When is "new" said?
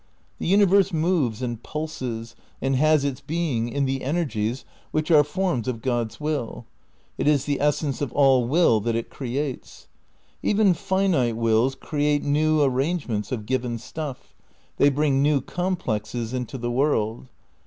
12.23-12.63, 15.21-15.39